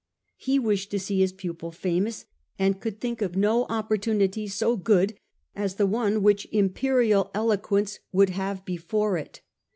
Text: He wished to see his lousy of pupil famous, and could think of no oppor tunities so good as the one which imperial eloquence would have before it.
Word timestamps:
He 0.37 0.57
wished 0.57 0.89
to 0.89 0.99
see 0.99 1.19
his 1.19 1.29
lousy 1.29 1.35
of 1.35 1.41
pupil 1.41 1.71
famous, 1.71 2.25
and 2.57 2.79
could 2.81 2.99
think 2.99 3.21
of 3.21 3.35
no 3.37 3.65
oppor 3.67 3.99
tunities 3.99 4.49
so 4.53 4.75
good 4.75 5.13
as 5.55 5.75
the 5.75 5.85
one 5.85 6.23
which 6.23 6.47
imperial 6.51 7.29
eloquence 7.35 7.99
would 8.11 8.31
have 8.31 8.65
before 8.65 9.15
it. 9.19 9.41